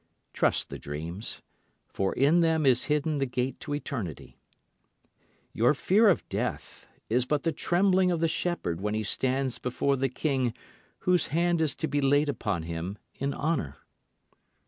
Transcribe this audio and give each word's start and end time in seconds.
Trust 0.33 0.69
the 0.71 0.79
dreams, 0.79 1.43
for 1.87 2.11
in 2.13 2.39
them 2.39 2.65
is 2.65 2.85
hidden 2.85 3.19
the 3.19 3.27
gate 3.27 3.59
to 3.59 3.75
eternity. 3.75 4.39
Your 5.53 5.75
fear 5.75 6.09
of 6.09 6.27
death 6.27 6.87
is 7.07 7.27
but 7.27 7.43
the 7.43 7.51
trembling 7.51 8.09
of 8.09 8.19
the 8.19 8.27
shepherd 8.27 8.81
when 8.81 8.95
he 8.95 9.03
stands 9.03 9.59
before 9.59 9.95
the 9.95 10.09
king 10.09 10.55
whose 11.01 11.27
hand 11.27 11.61
is 11.61 11.75
to 11.75 11.87
be 11.87 12.01
laid 12.01 12.29
upon 12.29 12.63
him 12.63 12.97
in 13.19 13.31
honour. 13.35 13.77